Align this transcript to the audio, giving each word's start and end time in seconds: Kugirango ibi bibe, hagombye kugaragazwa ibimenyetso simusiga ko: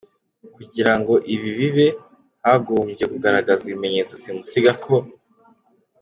Kugirango 0.55 1.13
ibi 1.33 1.49
bibe, 1.57 1.87
hagombye 2.45 3.03
kugaragazwa 3.11 3.65
ibimenyetso 3.69 4.13
simusiga 4.21 4.71
ko: 4.83 4.95